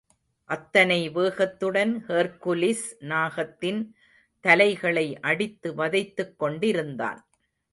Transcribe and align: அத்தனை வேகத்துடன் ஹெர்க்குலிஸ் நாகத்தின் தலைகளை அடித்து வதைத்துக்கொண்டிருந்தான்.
அத்தனை 0.49 1.09
வேகத்துடன் 1.09 1.91
ஹெர்க்குலிஸ் 2.07 2.87
நாகத்தின் 3.01 3.81
தலைகளை 4.45 5.19
அடித்து 5.21 5.71
வதைத்துக்கொண்டிருந்தான். 5.75 7.21